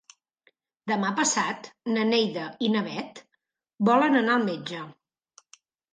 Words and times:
Demà 0.91 1.11
passat 1.19 1.69
na 1.93 2.07
Neida 2.13 2.47
i 2.69 2.71
na 2.77 2.83
Bet 2.89 3.21
volen 3.91 4.21
anar 4.23 4.39
al 4.39 4.49
metge. 4.53 4.81